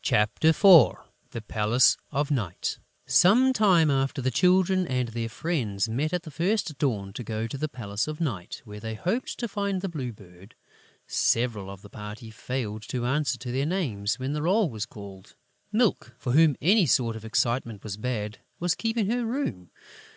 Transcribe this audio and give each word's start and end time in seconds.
CHAPTER 0.00 0.50
IV 0.50 0.94
THE 1.32 1.42
PALACE 1.42 1.96
OF 2.12 2.30
NIGHT 2.30 2.78
Some 3.06 3.52
time 3.52 3.90
after, 3.90 4.22
the 4.22 4.30
Children 4.30 4.86
and 4.86 5.08
their 5.08 5.28
friends 5.28 5.88
met 5.88 6.12
at 6.12 6.22
the 6.22 6.30
first 6.30 6.78
dawn 6.78 7.12
to 7.14 7.24
go 7.24 7.48
to 7.48 7.58
the 7.58 7.68
Palace 7.68 8.06
of 8.06 8.20
Night, 8.20 8.62
where 8.64 8.78
they 8.78 8.94
hoped 8.94 9.36
to 9.38 9.48
find 9.48 9.80
the 9.80 9.88
Blue 9.88 10.12
Bird. 10.12 10.54
Several 11.08 11.68
of 11.68 11.82
the 11.82 11.90
party 11.90 12.30
failed 12.30 12.82
to 12.90 13.06
answer 13.06 13.38
to 13.38 13.50
their 13.50 13.66
names 13.66 14.20
when 14.20 14.34
the 14.34 14.42
roll 14.42 14.70
was 14.70 14.86
called. 14.86 15.34
Milk, 15.72 16.14
for 16.16 16.30
whom 16.30 16.54
any 16.62 16.86
sort 16.86 17.16
of 17.16 17.24
excitement 17.24 17.82
was 17.82 17.96
bad, 17.96 18.38
was 18.60 18.76
keeping 18.76 19.10
her 19.10 19.26
room. 19.26 19.68